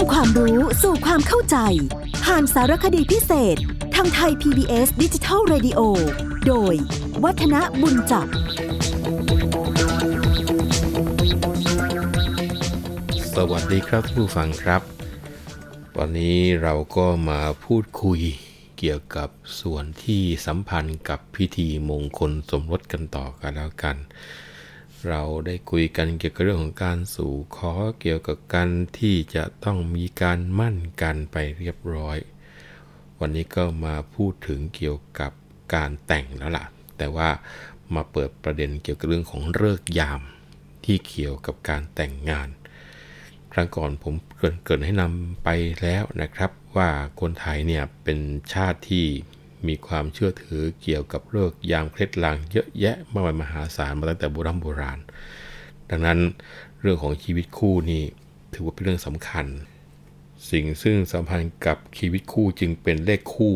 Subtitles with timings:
[0.00, 1.56] ำความรู้สู่ความเข้าใจ
[2.24, 3.56] ผ่านสารคดีพิเศษ
[3.94, 5.80] ทางไทย PBS ดิจิทัล Radio
[6.46, 6.74] โดย
[7.24, 8.26] วัฒนบุญจับ
[13.34, 14.82] สวัสดีครับผู้ฟังครับ
[15.98, 18.20] วันนี้เราก็มาพูดคุย
[18.78, 19.28] เกี่ยวกับ
[19.60, 23.96] ส่วนที่สัมพันธ์กับพิธีมงคลสมรสกันต่อกันแล้วกัน
[25.08, 28.68] เราได้คุยกันเกี่ยวกับเรื่องของการสู่ขอเกี่ยวกับการ
[28.98, 32.18] ที่จะต้องมีการมั่นกันไปเรียบร้อย
[33.20, 35.32] วันนี้ก็มาพูดถึงเกี่ยวกับ
[35.74, 36.64] การแต่งแล้วล่ะ
[36.98, 37.28] แต่ว่า
[37.94, 40.20] มาเปิดประเด็นเกี่ยวกับเรื่องของเลิกยาม
[40.84, 42.48] ที่เกี่ยวกับการแต่งงาน
[43.52, 45.48] ครั้งก่อนผมเกินเกินให้นำไป
[45.80, 48.18] แล้วนะครับ ว่าคนไทยเนี่ยเป็น
[48.52, 49.06] ชาติที่
[49.68, 54.98] มีความเชื่อถือเกี่ยวกับเลิกยามเคล็ดลางเยอะแยะมากมายมหาศาลมาตั้งแต่โบราณโบราณ
[55.90, 56.18] ดังนั้น
[56.80, 58.02] เรื่องของชีวิตคู่นี่
[58.52, 59.46] ถือว่าเป็นเรื่องสำคัญ
[60.50, 63.54] สิ่งซึ่งสัมพันธ์กับชีวิตคู่จึงเป็นเลขคู่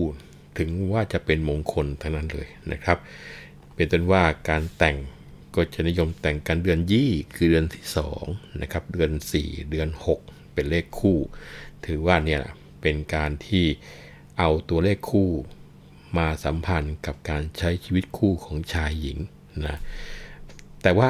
[0.59, 2.99] ถึงว่าจะเป็นมงคลทั้งนั้นเลยนะครับ
[3.75, 4.97] เป็นต้นว่าการแต่ง
[5.55, 7.85] ก็จะนิยมแต่งกันเดือนยี่คือเดือนที่
[8.23, 9.89] 2นะครับเดือน 4 เดือน
[10.21, 11.19] 6 เป็นเลขคู่
[11.87, 12.43] ถือว่าเนี่ย
[12.81, 13.65] เป็นการที่
[14.39, 15.31] เอาตัวเลขคู่
[16.19, 19.19] มาสัมพันธ์กับการใช้ชีวิตคู่ของชายหญิง
[19.67, 19.77] นะ
[20.83, 21.09] แต่ว่า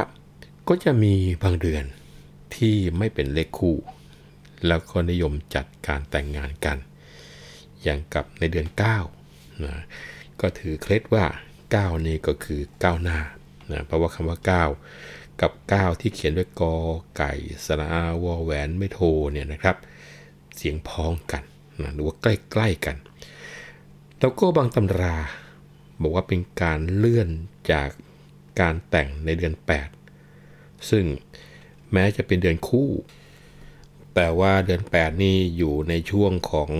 [0.69, 1.85] ก็จะมีบางเดือน
[2.57, 3.77] ที่ไม่เป็นเลขคู่
[4.67, 6.79] แล้วก็นิยมจัดการแต่งงานกัน
[7.83, 8.69] อย่างกับในเดือน
[9.17, 9.75] 9นะ
[10.41, 11.25] ก็ถือเคล็ดว่า
[11.67, 13.19] 9 นี่ก็คือก้าวหน้า
[13.73, 14.39] นะเพราะว่าคำว่า
[14.89, 16.75] 9 กับ 9 ที่เขียนด้วยกอ
[17.17, 17.33] ไก่
[17.65, 19.01] สระอาวอแหวนไม่โท
[19.33, 19.77] เนี่ยนะครับ
[20.57, 21.43] เสียงพ้องกัน
[21.83, 22.97] นะหรือว่าใกล้ๆกัน
[24.25, 25.17] แล้วก็บางตำรา
[26.01, 27.29] บอกว่าเป็นการเลื่อน
[27.73, 27.89] จาก
[28.61, 29.55] การแต่งในเดือน
[30.23, 31.05] 8 ซึ่ง
[31.93, 32.91] แม้จะเป็นเดือนคู่
[34.15, 36.71] แต่ว่าเดือน 8 นี่อยู่ในช่วงของ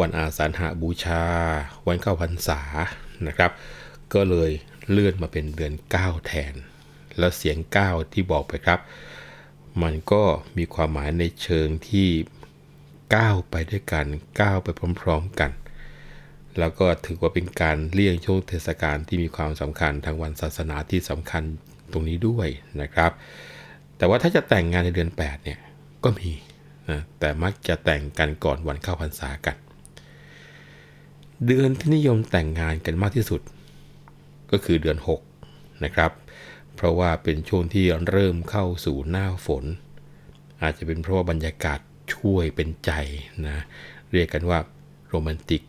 [0.00, 1.24] วันอาสาฬหาบูชา
[1.86, 2.60] วันเข้าพรรษา
[3.26, 3.50] นะครับ
[4.14, 4.50] ก็เลย
[4.90, 6.54] เลื่อนมาเป็นเดือน 9 แทน
[7.18, 8.80] แล้วเสียง 9 ที่บอกไปครับ
[9.82, 10.22] มันก็
[10.56, 12.08] มีความหมายในเชิงที่
[13.14, 14.06] ก้าวไปด้วยกัน
[14.40, 14.68] ก้าวไป
[15.00, 15.50] พร้อม ๆกัน
[16.58, 21.42] แล้วก็ถือว่าเป็นการเลี่ยงช่วงเทศกาลที่มีความสำคัญทางวันศาสนาที่สำคัญ
[21.92, 22.48] ตรงนี้ด้วย
[22.82, 23.12] นะครับ
[23.96, 25.58] แต่ว่าถ้าจะแต่งงานในเดือน8เนี่ย
[26.04, 26.30] ก็มี
[26.90, 29.56] นะแต่มักจะแต่งกันก่อนวันเข้าพรรษากัน
[31.46, 33.40] เดือนที่นิยมแต่งงานกันมากที่สุด
[34.50, 34.98] ก็คือเดือน
[35.40, 36.10] 6 นะครับ
[36.74, 39.64] เพราะว่าเป็นช่วงที่เริ่มเข้าสู่หน้าฝน
[40.62, 41.78] อาจจะเป็นเพราะว่าบรรยากาศ
[42.14, 42.90] ช่วยเป็นใจ
[43.48, 43.58] นะ
[44.12, 44.58] เรียกกันว่า
[45.08, 45.62] โรแมนติก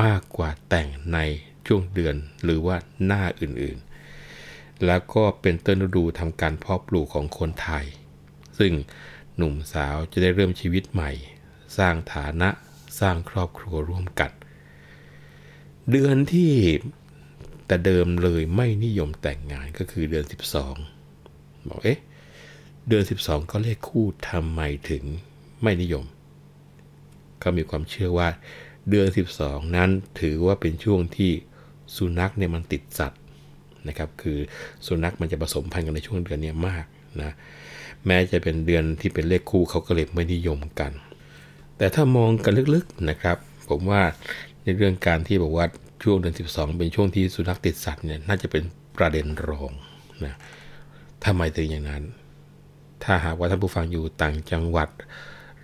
[0.00, 1.18] มากกว่าแต่งใน
[1.66, 7.84] ช่วงเดือนหรือว่าหน้าอื่นๆ แล้วก็เป็นต้นฤดูทำการเพาะปลูกของคนไทย
[8.58, 8.72] ซึ่ง
[9.36, 11.10] หนุ่มสาวจะได้เริ่มชีวิตใหม่
[11.78, 12.48] สร้างฐานะ
[13.00, 14.30] สร้างครอบครัวร่วมกัน
[15.90, 16.52] เดือนที่
[17.66, 20.24] แต่เดิมเลยไม่นิยมแต่งงานก็คือเดือน
[20.96, 21.98] 12 บอกเอ๊ะ
[22.88, 24.60] เดือน 12 ก็เลขคู่ทำไม
[24.90, 25.04] ถึง
[25.62, 26.04] ไม่นิยม
[27.42, 28.28] ก็มีความเชื่อว่า
[28.90, 29.06] เดือน
[29.40, 29.90] 12 นั้น
[30.20, 31.32] ถือว่าเป็นช่วงที่
[31.96, 33.20] สุนัขเนี่ยมันติดสัตว์
[33.88, 34.38] นะครับ คือ
[34.86, 36.84] สุนัขมันจะผสมพันธุ์กันในช่วงเดือนนี้มาก
[37.22, 37.32] นะ
[38.06, 40.92] แม้จะเป็นเดือนที่เป็นเลขคู่เขาก็เลยไม่นิยมกัน
[41.78, 43.36] แต่ถ้ามองกันลึกๆนะครับ
[43.68, 44.02] ผมว่า
[44.62, 45.66] ในเรื่องการที่บอกว่า
[46.02, 48.62] ช่วงเดือน 12 เป็นช่วงที่สุนัขติดสัตว์เนี่ยน่าจะเป็น
[48.96, 49.72] ประเด็นรอง
[50.24, 50.34] นะ
[51.24, 52.02] ทำไมถึงอย่างนั้น
[53.04, 54.88] ถ้าหากว่าท่านผู้ฟังอยู่ต่างจังหวัด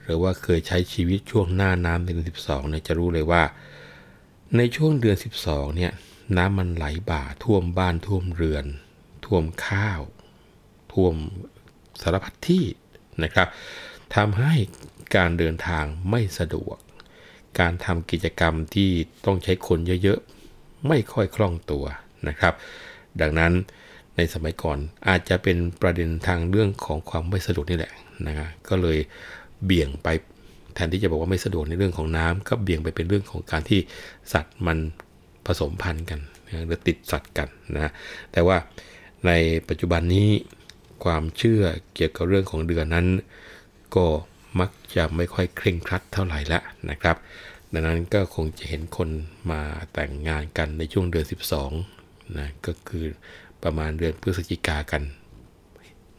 [0.04, 3.42] หรือว่าเคยใช้ชีวิตช่วงหน้าน้ำเดือน12เนี่ยจะรู้เลยว่า
[4.56, 5.16] ในช่วงเดือน
[5.46, 5.92] 12เนี่ย
[6.36, 8.64] น้ำมันไหลบ่าท่วมบ้านท่วมเรือน
[9.26, 10.00] ท่วมข้าว
[10.92, 11.14] ท่วม
[12.02, 12.64] สารพัดที่
[13.22, 13.48] นะครับ
[14.14, 14.54] ทำให้
[15.16, 16.76] การเดินทางไม่สะดวก
[17.60, 18.90] การทำกิจกรรมที่
[19.24, 21.84] ต้องใช้คนเยอะๆ ไม่ค่อยคล่องตัว
[22.28, 22.54] นะครับ
[23.20, 23.52] ดังนั้น
[24.16, 24.78] ในสมัยก่อน
[25.08, 27.92] อาจจะเป็นประเด็นทางเรื่องของความไม่สะดวกนี่แหละ
[28.26, 28.34] นะ
[28.68, 28.98] ก็เลย
[29.64, 30.08] เบี่ยงไป
[30.74, 33.80] แทนที่จะบอกว่าไม่สะดวกในเรื่องของน้ำก็เบี่ยงไปเป็นเรื่องของการที่
[34.32, 34.78] สัตว์มัน
[35.46, 36.20] ผสมพันธุ์กัน
[36.66, 37.92] หรือติดสัตว์กันนะ
[38.32, 38.56] แต่ว่า
[39.26, 39.30] ใน
[39.68, 40.28] ปัจจุบันนี้
[41.04, 41.62] ความเชื่อ
[41.94, 43.06] เกี่ยวกับเรื่องของเดือนนั้น
[43.94, 44.06] ก็
[44.60, 46.60] มักจะไม่ค่อยเคร่งครัดเท่าไหร่ละ
[46.90, 47.16] นะครับ
[47.72, 49.08] ดังนั้นก็คงจะเห็นคน
[49.50, 49.60] มา
[49.92, 51.26] แต่งงานกันในช่วงเดือน
[51.78, 53.04] 12นะก็คือ
[53.62, 55.02] ประมาณเดือนพฤศจิกากัน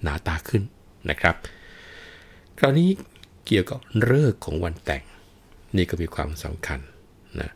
[0.01, 0.63] หนาตาขึ้น
[1.09, 1.35] นะครับ
[2.59, 2.89] คราวนี้
[3.51, 5.03] เกี่ยวกับเลิกของวันแต่ง
[5.77, 6.80] นี่ก็มีความสำคัญ
[7.39, 7.51] นะ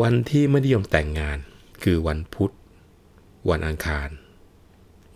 [0.00, 1.38] วันที่ไม่นิยมแต่งงาน
[1.82, 2.52] คือวันพุธ
[3.50, 4.08] วันอังคาร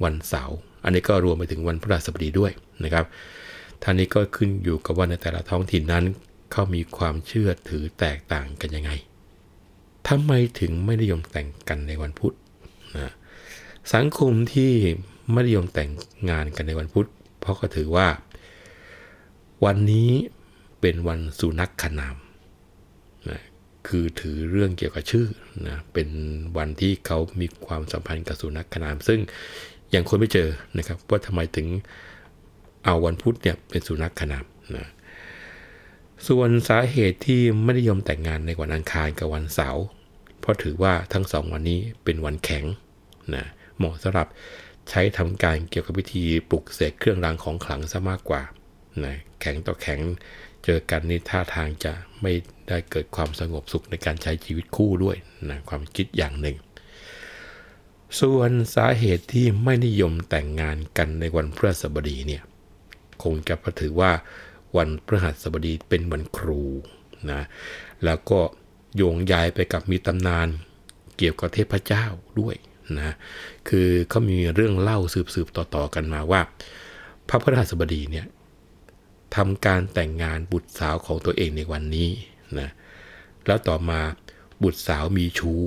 [0.04, 2.52] วันเสาร์อันนี้ก็รวมไปถึงวันพฤหัสบดีด้วย
[2.84, 3.04] นะครับ
[3.82, 6.04] ท่านี้ก็ขึ้นอยู่กับว่าในแต่ละท้องถิ่นนั้น
[6.52, 8.90] เขามีความเชื่อถือแตกต่างกันยังไง
[10.08, 12.34] ทำไมถึงไม่นิยมแต่งกันในวันพุธ
[12.96, 13.12] นะ
[13.94, 14.72] สังคมที่
[15.32, 15.90] ไม่นิยมแต่ง
[16.30, 17.08] งานกันในวันพุธ
[17.40, 18.08] เพราะก็ถือว่า
[19.64, 20.10] วันนี้
[20.80, 22.16] เป็นวันสุนัขขนาม
[23.28, 23.42] นะ
[23.88, 25.26] คือถือเรื่องเกี่ยวกับชื่อ
[25.68, 26.08] นะเป็น
[26.56, 29.20] วันที่เขามีความสัมพันธ์กับสุนัขขนาม ซึ่ง
[29.94, 31.68] ยังคนไม่เจอนะครับว่าทำไมถึง
[32.84, 34.44] เอาวันพุธเนี่ยเป็นสุนัขขนาม
[34.76, 34.86] นะ
[36.28, 39.84] ส่วนสาเหตุที่ไม่นิยมแต่งงานในวันอังคารกับวันเสาร์
[40.40, 42.64] เพราะถือว่าทั้งสองวันนี้เป็นวันแข็ง
[43.34, 43.44] นะ
[43.78, 44.26] เหมาะสำหรับ
[44.90, 48.42] ใช้ทำการเกี่ยวกับวิธีปลุกเสกเครื่องรางของขลังซะมากกว่า
[49.06, 50.00] นะแข็งต่อแข็ง
[50.64, 51.92] เจอกันนี่ท่าทางจะ
[52.22, 52.32] ไม่
[52.68, 55.16] ได้เกิดความสงบสุขในการใช้ชีวิตคู่ด้วย
[55.50, 56.56] นะความคิดอย่างหนึ่ง
[58.20, 62.42] ส่วนสาเหตุที่ไม่นิยมแต่งงานกันในวันพฤหัสบดีเนี่ย
[63.22, 64.12] คงจะถือว่า
[64.76, 66.62] วันพฤหัสบดีเป็นวันครู
[67.30, 67.42] นะ
[68.04, 68.40] แล้วก็
[68.96, 70.48] โยงยายไปกับมีตำนาน
[71.18, 72.04] เกี่ยวกับเทพเจ้า
[72.40, 72.54] ด้วย
[72.96, 73.14] นะ
[73.68, 74.98] คือเขามีเรื่องเล่า
[75.34, 76.40] สืบๆต่อๆกันมาว่า
[77.28, 78.26] พระพฤหัสบดีเนี่ย
[79.36, 82.08] ทำการแต่งงานบุตรสาวของตัวเองในวันนี้
[82.58, 82.70] นะ
[83.46, 84.00] แล้วต่อมา
[84.62, 85.62] บุตรสาวมีชู้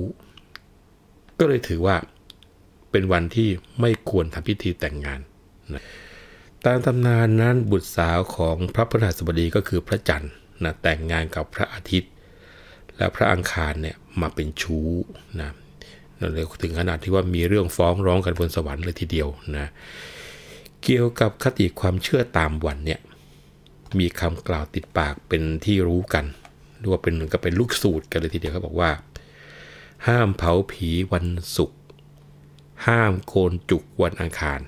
[1.38, 1.96] ก็เลยถือว่า
[2.90, 3.48] เป็นวันที่
[3.80, 5.20] ไม่ควรทำพิธีแต่งงาน
[5.74, 5.82] นะ
[6.64, 10.32] ตามตำนานนั้นบุตรสาวของพระพฤหัสบดีก็คือพระจันทร์
[10.64, 12.10] นะแต่งงานกับพระอาทิตย์
[12.96, 14.88] และพระอังคารเนี่ยมาเป็นชู้
[15.40, 15.50] นะ
[16.32, 19.66] เลยถึงขนาดที่ว่ามีเรื่องฟ้องร้องกันบนสวรรค์เลยทีเดียวนะ
[20.82, 23.00] เกี่ยวกับคติความเชื่อตามวันเนี่ย
[24.00, 26.24] มีคำกล่าวติดปากเป็นที่รู้กัน
[26.78, 28.90] หรือว่าเป็นก็เป็นลูกสูตรกันเลยทีเดียวเขาบอกว่า
[30.06, 31.78] ห้ามเผาผีวันศุกร์
[32.86, 34.60] ห้ามโกนจุกวันอังคาร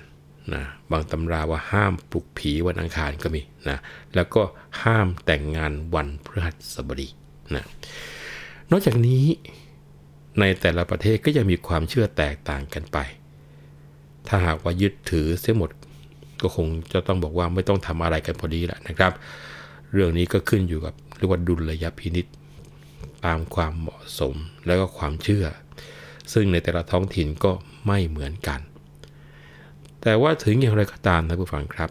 [0.53, 3.77] นะบางตำราว่าห้ามปลุกผีวันอังคารก็มีนะ
[4.15, 4.41] แล้วก็
[4.83, 7.07] ห้ามแต่งงานวันพฤหัสบดี
[7.55, 7.65] นะ
[8.71, 9.25] นอกจากนี้
[10.39, 12.97] ในแต่ละประเทศก็ยังมีความเชื่อแตกต่างกันไป
[14.27, 15.71] ถ้าหากว่ายึดถือเสียหมด
[16.41, 19.13] ก็คงจะต้องบอกว่าไม่ต้องทำอะไรกันพอดีแหละนะครับ
[19.91, 22.25] เรื่องนี้ก็ขึ้นอยู่กับเรียกว่าดุลยพินิษ
[23.25, 24.35] ตามความเหมาะสม
[24.65, 25.45] แล้วก็ความเชื่อ
[26.33, 27.51] ซึ่งในแต่ละท้องถิ่นก็
[27.87, 28.59] ไม่เหมือนกัน
[30.01, 31.89] แต่ว่าถึงอย่างไรก็ตามนะผู้ฟังครับ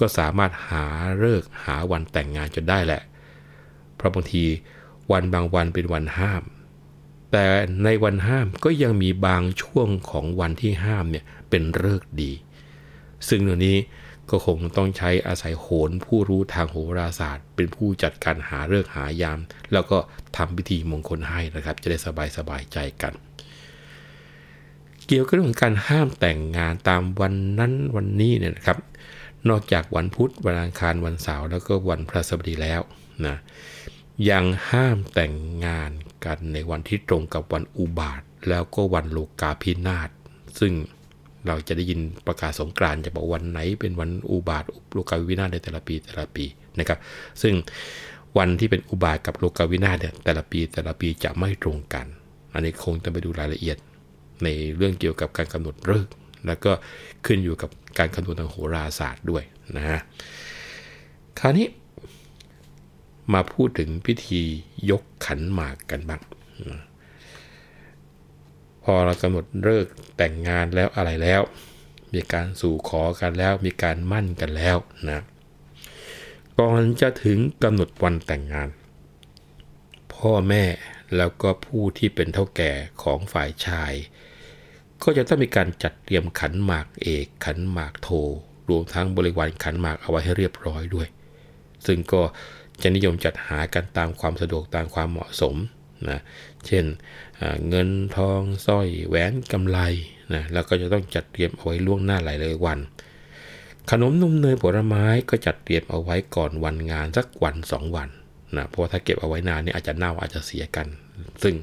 [0.00, 0.84] ก็สามารถหา
[1.18, 3.02] เลิกหาวันแต่งงานจนได้แหละ
[3.96, 4.44] เพราะบางที
[5.12, 6.42] วันบางวันเป็นวันห้าม
[7.32, 7.44] แต่
[7.84, 12.32] ในวันห้ามก็ยังมีบางช่วงของวันที่ห้ามเนี่ยเป็นเลิกดี
[13.28, 13.76] ซึ่งเรื่องนี้
[14.30, 19.38] ก็คงต้องใช้อาศัยโหนผู้รู้ทางโหราศาสตร์ เป็นผู้จัดการหาเลิกหายาม
[19.72, 19.98] แล้วก็
[20.36, 23.14] ทำพิธีมงคลให้นะครับ จะได้สบายสบายใจกัน
[25.06, 28.78] เกี่ยวกับเรื่องการห้ามแต่งงานตามวันนั้นวันนี้เนี่ยนะครับ
[29.48, 32.80] นอกจากวันพุธวันอังคารวันเสาร์แล้วก็วันพฤหัสบดีแล้ว
[33.26, 33.36] นะ
[34.30, 35.34] ยังห้ามแต่ง
[35.64, 35.90] งาน
[36.24, 40.10] กันในวันที่ตรงกับวันอุบาท แล้วก็วันโลกาพินาศ
[40.60, 40.72] ซึ่ง
[41.46, 46.44] เราจะได้ยินประกาศสงกรานต์จะบอกวันไหนเป็นวันอุบาทโลกาวินาศในแต่ละปีแต่ละปี
[46.78, 46.98] นะครับ
[47.42, 47.54] ซึ่ง
[48.38, 52.06] วันที่เป็นอุบาทกับโลกาวินาศเนี่ยแต่ละปีแต่ละปีจะไม่ตรงกัน
[52.52, 53.76] อันนี้คงต้องไปดูรายละเอียด
[54.44, 56.12] ในเรื่องเกี่ยวกับการกำหนดฤกษ์
[56.46, 56.72] แล้วก็
[57.26, 59.42] ขึ้นอยู่กับการคำนวณทางโหราศาสตร์ด้วย
[59.76, 60.00] นะฮะ
[61.40, 61.66] คราวนี้
[63.34, 64.40] มาพูดถึงพิธี
[64.90, 66.22] ยกขันหมากกันบ้าง
[68.92, 71.42] อเรากำหนดเลิกแต่งงานแล้วอะไรแล้ว
[72.14, 74.76] มีการสู่ขอกันแล้ว มีการมั่นกันแล้ว
[75.08, 75.20] นะ
[76.58, 78.68] ก่อนจะถึงกำหนดวันแต่งงาน
[80.14, 80.64] พ่อแม่
[81.16, 83.92] แล้วก็ผู้ที่เป็นเท่าแก่ของฝ่ายชาย
[85.02, 88.08] ก็จะต้องมีการจัดเตรียมขันหมากเอกขันหมากโท
[88.70, 91.08] รวมทั้งบริวารขันหมากเอาไว้ให้เรียบร้อยด้วย
[91.86, 92.22] ซึ่งก็
[92.82, 95.54] จะนิยมจัดหากันตามความสะดวกตามความเหมาะสม
[96.08, 96.18] นะ
[96.66, 96.84] เช่น
[97.68, 99.78] เงินทองสร้อยแหวนกำไร
[100.34, 102.78] นะแล้วก็จะต้องจัดเตรียมเอาไว้ล่วงหน้าหลายเลยวัน
[103.90, 108.08] ขนมนมเนยผลไม้ก็จัดเตรียมเอาไว้ก่อนวันงานสักวันสองวัน
[108.56, 110.86] นะเพราะถ้าเก็บเอาไว้นานนี่อาจจะเน่าอาจจะเสียกัน
[111.42, 111.54] ซึ่ง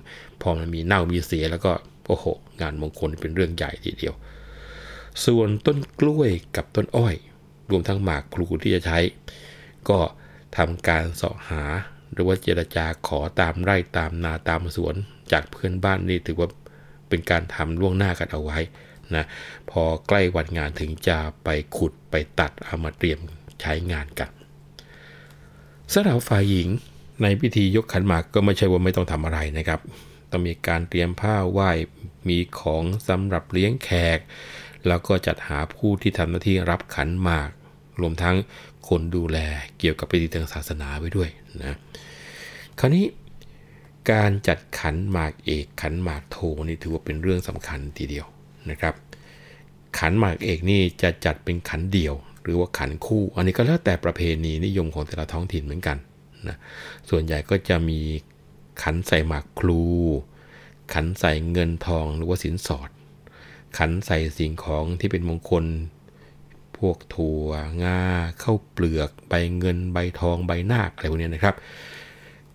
[0.41, 1.71] พอมันมีเน่ามีเสียแล้วก็
[2.07, 2.25] โอ้โห
[2.61, 4.15] งานมงคลเป็นเรื่องใหญ่ทีเดียว
[5.25, 7.15] ส่วนต้นกล้วยกับต้นอ้อย
[7.69, 8.99] รวมทั้งหมากพลูที่จะใช้
[9.89, 9.99] ก็
[10.57, 11.63] ทำการเสาะหา
[12.13, 14.95] หรือว่าเจรจาขอตามไร่ตามนาตามสวน
[15.31, 16.49] จากเพื่อนบ้านนี่ถือว่า
[17.09, 18.59] เป็นการทำล่วงหน้ากันเอาไว้
[19.15, 19.25] นะ
[19.69, 23.19] พอใกล้วันงานถึงจะไปขุดไปตัดเอามาเตรียม
[23.61, 24.29] ใช้งานกัน
[25.93, 26.69] สำหรับฝ่ายหญิง
[27.21, 29.79] ในพิธียกขันหมากก็ไม่ใช่ว่าไม่ต้องทำอะไรนะครับ
[30.31, 31.71] ต้องมีการเตรียมผ้าไหว้
[32.29, 34.19] มีของสำหรับเลี้ยงแขก
[34.87, 37.49] แล้วก็จัดหาผู้ที่ทำหน้าที่รับขันหมาก
[38.01, 38.35] รวมทั้ง
[38.89, 39.37] คนดูแล
[39.79, 41.29] เกี่ยวกับพิธีทางศาสนาไว้ด้วย
[41.63, 41.77] นะ
[42.79, 43.05] คราวนี้
[44.11, 46.37] การจัดขันหมากเอกขันหมากโท
[46.67, 48.25] นี่ถือว่าเป็นเรื่องสำคัญทีเดียว
[48.69, 48.95] นะครับ
[49.97, 55.97] ขันหมากเอกนี่จะจัดเป็นขันเดียว หรือว่าขันคู่ อันนี้ก็แล้วแต่ประเพณีนิยมของแต่ละท้องถิ่นเหมือนกัน
[56.47, 56.57] นะ
[57.09, 57.99] ส่วนใหญ่ก็จะมี
[58.83, 59.81] ขันใส่หมากพลู
[60.93, 62.89] ขันใส่เงินทองหรือว่าสินสอด
[63.77, 65.65] ขันใส่สิ่งของที่เป็นมงคล
[66.87, 67.49] วกถั่ว
[67.83, 68.01] งา
[68.43, 71.55] ข้าวเปลือก ใบเงินใบทองใบนาคอะไรพวกนี้นะครับ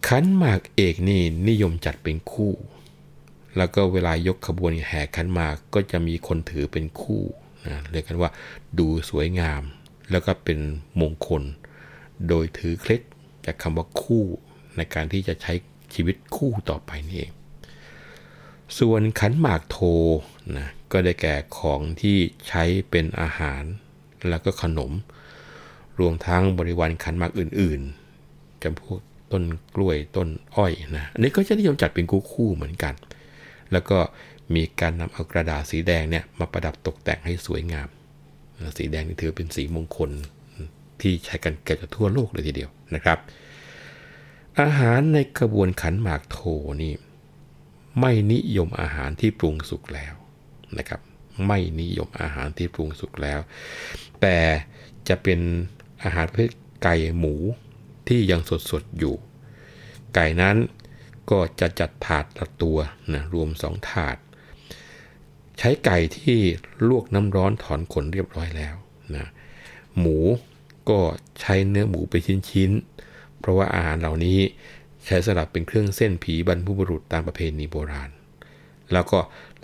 [0.07, 2.53] ขันหมากเอกนี่นิยมจัดเป็นคู่
[3.57, 7.23] แล้วก็เวลายกขบวนแห่ขันหมากก็จะมีคนถือเป็นคู่
[7.67, 8.31] นะเรียกกันว่า
[8.79, 9.63] ดูสวยงาม
[10.11, 10.59] แล้วก็เป็น
[11.01, 11.43] มงคล
[12.29, 13.03] โดยถือเคล็ด
[13.47, 14.25] จากคำว่าคู่
[14.77, 15.53] ในการที่จะใช้
[15.95, 17.33] ชีวิตคู่ต่อไปนี่เอง
[18.79, 19.79] ส่วนขันหมากโท
[20.57, 22.17] นะก็ได้แก่ของที่
[22.49, 23.63] ใช้เป็นอาหาร
[24.29, 24.93] แล้วก็ขนม
[26.00, 28.99] รวมทั้งบริวารขันหมากอื่นๆจำพวก
[29.33, 32.95] ต้นกล้วยต้นอ้อยนะอันนี้ก็จะนิยมจัดเป็นคู่คู่เหมือนกัน
[33.73, 33.99] แล้วก็
[34.55, 37.89] มีการนำเอากระดาษสีแดงเนี่ยมาประดับตกแต่งให้สวยงาม
[38.79, 40.11] สีแดงนี่ถือเป็นสีมงคล
[41.00, 43.19] ที่ใช้กันเกือบทั่วโลกเลยทีเดียวนะครับ
[44.61, 46.39] อาหารในกระบวนขันหมากโท
[46.83, 46.93] นี่
[48.00, 50.15] ไม่นิยมอาหารที่ปรุงสุกแล้ว
[50.79, 51.00] นะครับ
[51.47, 53.41] ไม่นิยมอาหารที่ปรุงสุกแล้ว
[54.21, 54.39] แต่
[55.09, 55.41] จะเป็น
[56.05, 56.51] อาหารประเภท
[56.83, 57.35] ไก่หมู
[58.09, 59.15] ที่ยังสดๆอยู่
[60.15, 60.57] ไก่นั้น
[61.31, 62.79] ก็จะจัดถาดละตัว
[63.15, 64.17] นะรวม2ถาด
[65.59, 66.39] ใช้ไก่ที่
[66.89, 68.75] ลวกน้ำร้อนถอนขนเรียบร้อยแล้ว
[69.17, 69.27] นะ
[69.99, 70.19] หมู
[70.91, 70.99] ก็
[71.41, 72.15] ใช้เนื้อหมูไป
[72.51, 74.39] ชิ้นๆ เพราะว่าอาหารเหล่านี้
[75.07, 78.11] ใช้สลับเป็นเครื่องเส้นผีบรรพบุรุษตามประเพณีโบราณ
[78.93, 79.19] แล้วก็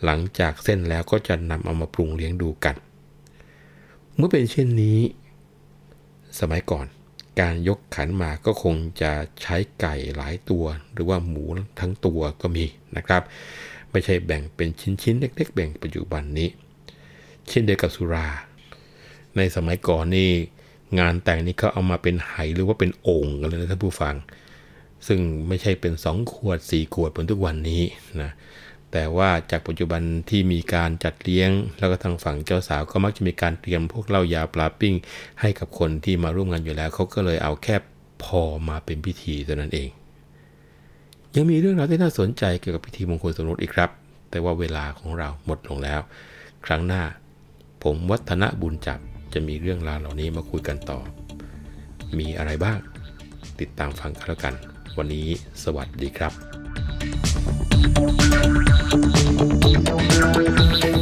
[0.04, 2.76] หลังจากเส้นแล้วก็จะนำเอามาปรุงเลี้ยงดูกัน
[4.16, 4.98] เมื่อเป็นเช่นนี้
[6.40, 6.86] สมัยก่อน
[7.40, 9.12] การยกขันมากก็คงจะ
[9.42, 11.44] ใช้ไก่หลายตัว หรือว่าหมู
[11.80, 12.64] ทั้งตัวก็มี
[12.96, 13.22] นะครับ
[13.90, 14.68] ไม่ใช่แบ่งเป็น
[15.02, 16.48] ชิ้นๆ เล็ก ๆ แบ่งปัจจุบันนี้
[17.48, 18.28] เช่นเดียวกับสุรา
[19.36, 20.30] ในสมัยก่อนนี่
[20.98, 24.14] งานแต่งนี่เขาเอามาเป็นไหหรือว่าเป็นโอ่งกันเลยนะท่านผู้ฟัง
[25.06, 27.82] ซึ่งไม่ใช่เป็น 2 ขวด 4 ขวดเหมือนทุกวันนี้
[28.22, 28.32] นะ
[28.98, 34.94] แต่ว่าจากปัจจุบันที่มีการจัดเลี้ยง แล้วก็ทางฝั่งเจ้าสาวก็มักจะมีการเตรียมพวกเหล้ายาปลาปิ้ง
[35.40, 37.76] ให้กับคนที่มาร่วมงานอยู่แล้วเขาก็เลยเอาแค่
[38.24, 39.88] พอมาเป็นพิธีเท่านั้นเอง
[41.34, 43.90] ยังมีเรื่องราวที่น่าสนใจเกี่ยวกับพิธีมงคลสมรสอีกครับ
[44.30, 46.00] แต่ว่าเวลาของเราหมดลงแล้ว
[46.66, 47.02] ครั้งหน้า
[47.82, 49.00] ผมวัฒนบุญจับ
[49.32, 50.98] จะมีเรื่องราวเหล่านี้มาคุยกันต่อ
[52.18, 52.78] มีอะไรบ้าง
[53.60, 54.54] ติดตามฟังกันแล้วกัน
[54.98, 55.26] วันนี้
[55.62, 56.65] สวัสดีครับ
[57.94, 58.20] Thank
[60.84, 60.95] you.